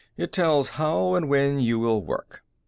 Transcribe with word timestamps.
"It 0.17 0.31
tells 0.31 0.67
how 0.69 1.13
and 1.13 1.29
when 1.29 1.59
you 1.59 1.77
will 1.77 2.01
work. 2.01 2.43